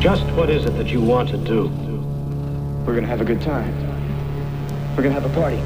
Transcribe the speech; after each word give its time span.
Just 0.00 0.22
what 0.36 0.48
is 0.48 0.64
it 0.64 0.76
that 0.76 0.86
you 0.92 1.00
want 1.00 1.28
to 1.30 1.36
do? 1.36 1.66
We're 2.86 2.94
gonna 2.94 3.08
have 3.08 3.20
a 3.20 3.24
good 3.24 3.42
time. 3.42 3.74
We're 4.94 5.02
gonna 5.02 5.10
have 5.10 5.24
a 5.24 5.34
party. 5.34 5.56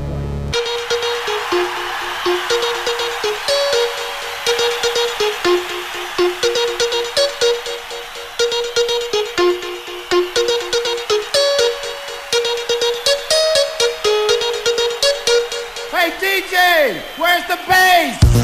Hey 15.91 16.11
DJ, 16.19 17.03
where's 17.19 17.47
the 17.49 17.59
bass? 17.69 18.42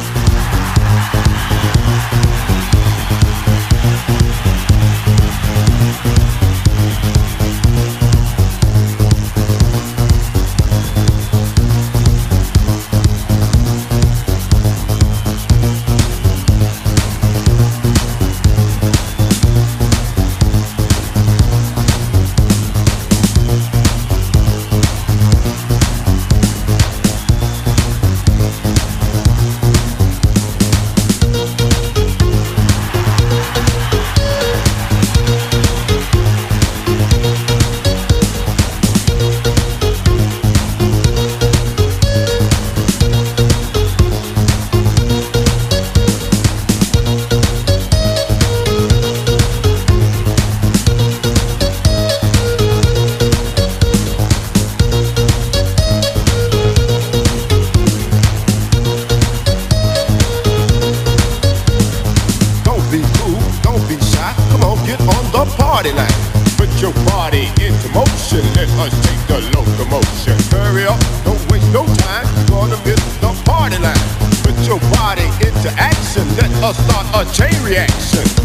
us 68.78 68.94
take 69.02 69.26
the 69.26 69.40
locomotion. 69.56 70.38
Hurry 70.50 70.86
up, 70.86 71.00
don't 71.24 71.40
waste 71.50 71.70
no 71.72 71.84
time. 72.06 72.26
You're 72.36 72.46
gonna 72.48 72.78
miss 72.84 73.02
the 73.18 73.30
party 73.44 73.78
line. 73.78 73.96
Put 74.42 74.56
your 74.66 74.80
body 74.94 75.26
into 75.46 75.70
action. 75.76 76.24
Let 76.36 76.50
us 76.62 76.76
start 76.86 77.06
a 77.14 77.32
chain 77.32 77.62
reaction. 77.64 78.37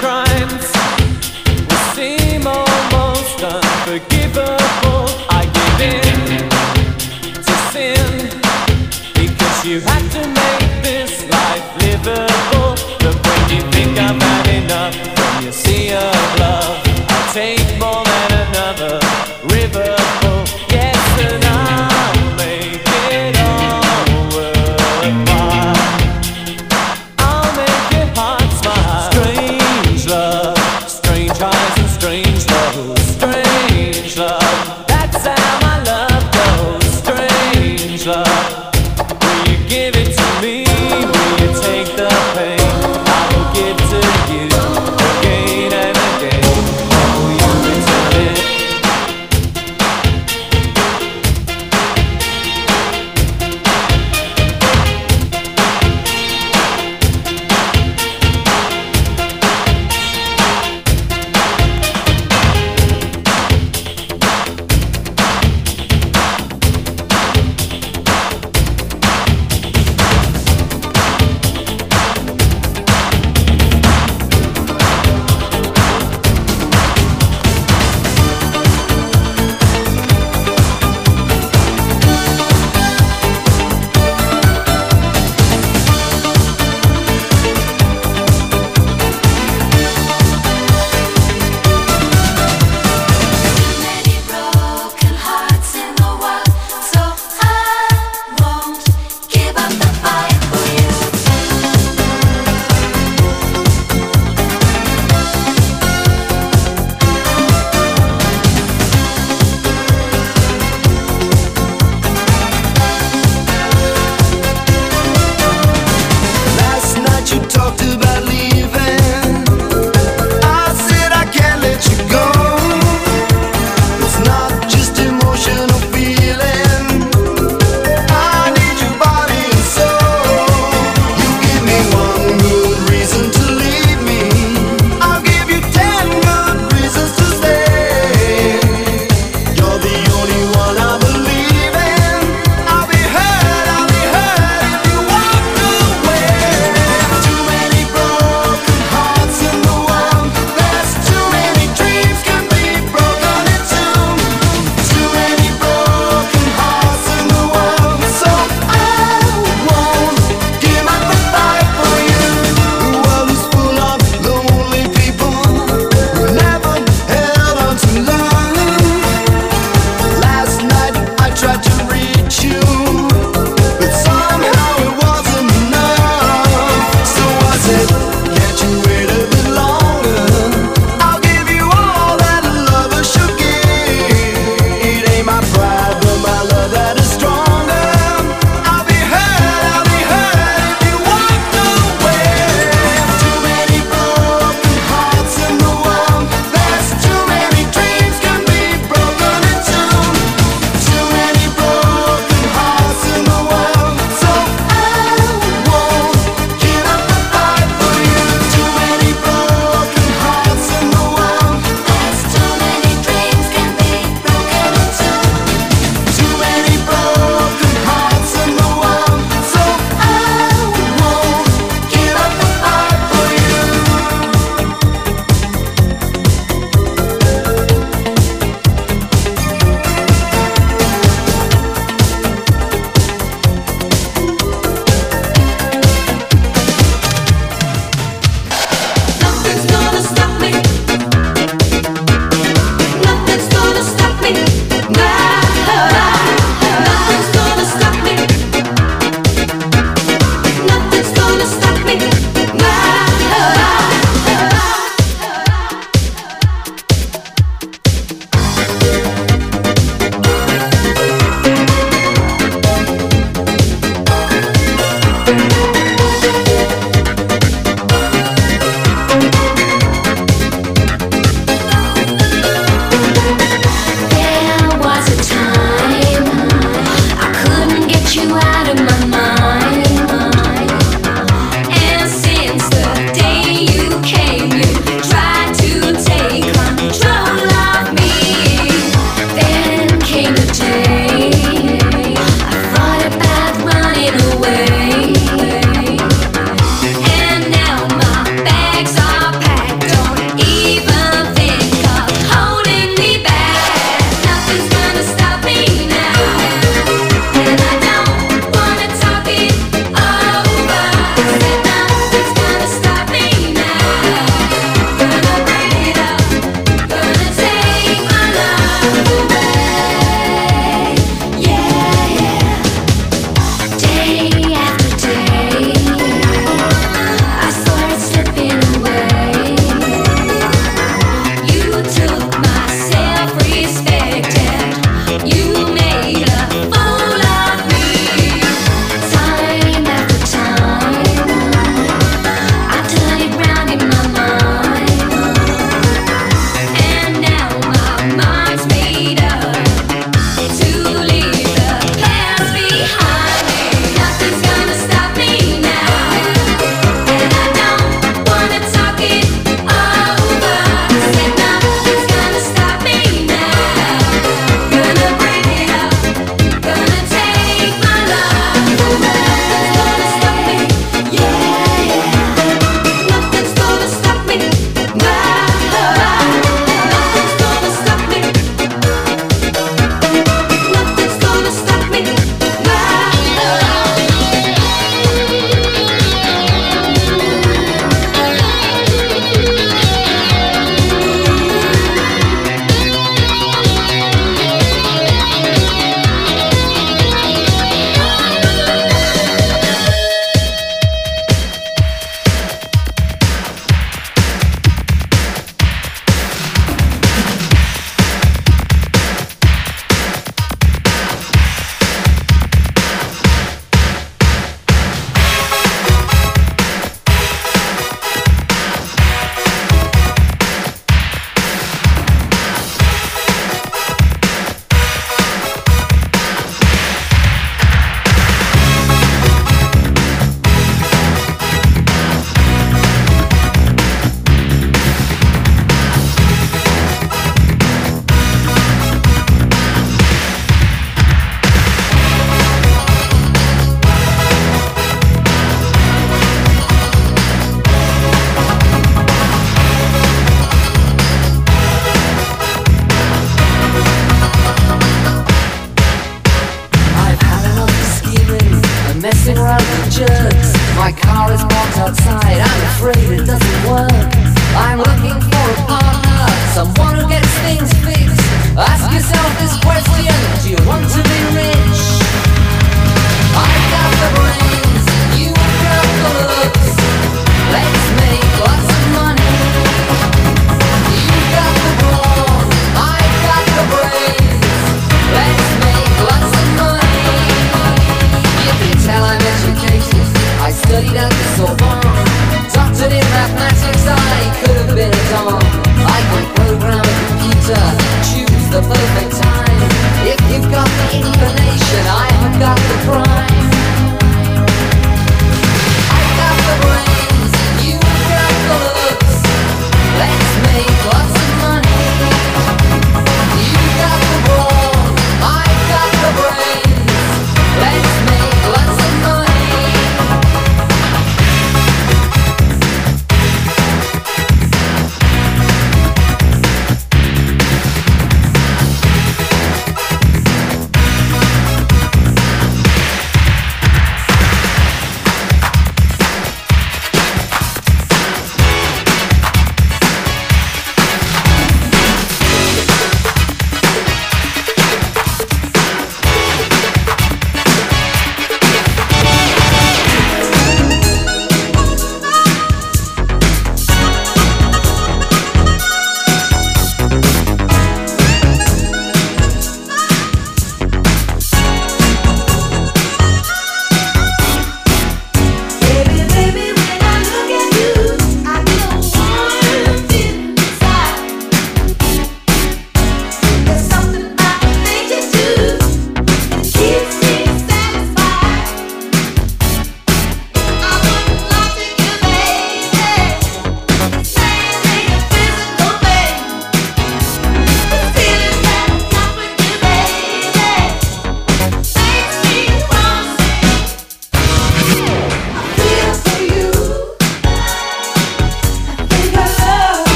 crimes. 0.00 0.73